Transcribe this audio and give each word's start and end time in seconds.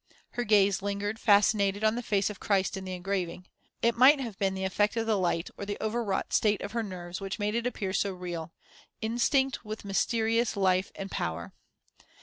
Her 0.31 0.43
gaze 0.43 0.81
lingered 0.81 1.19
fascinated 1.19 1.83
on 1.83 1.93
the 1.93 2.01
face 2.01 2.31
of 2.31 2.39
Christ 2.39 2.75
in 2.75 2.85
the 2.85 2.93
engraving. 2.93 3.45
It 3.83 3.95
might 3.95 4.19
have 4.19 4.35
been 4.39 4.55
the 4.55 4.63
effect 4.63 4.97
of 4.97 5.05
the 5.05 5.15
light, 5.15 5.51
or 5.57 5.63
the 5.63 5.77
over 5.79 6.03
wrought 6.03 6.33
state 6.33 6.61
of 6.61 6.71
her 6.71 6.81
nerves 6.81 7.21
which 7.21 7.37
made 7.37 7.53
it 7.53 7.67
appear 7.67 7.93
so 7.93 8.11
real, 8.11 8.51
instinct 9.03 9.63
with 9.63 9.85
mysterious 9.85 10.57
life 10.57 10.91
and 10.95 11.11
power. 11.11 11.53